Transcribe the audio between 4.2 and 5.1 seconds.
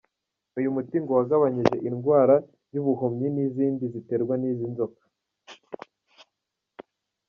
n’izi nzoka.